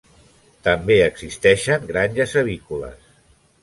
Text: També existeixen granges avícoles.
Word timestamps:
També 0.67 0.95
existeixen 1.09 1.87
granges 1.93 2.37
avícoles. 2.45 3.17